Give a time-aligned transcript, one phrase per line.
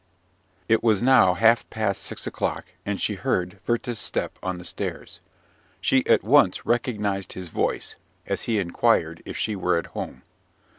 [0.67, 5.19] It was now half past six o'clock, and she heard Werther's step on the stairs.
[5.79, 10.23] She at once recognised his voice, as he inquired if she were at home.